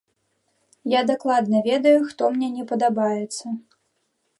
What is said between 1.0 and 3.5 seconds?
дакладна ведаю, хто мне не падабаецца.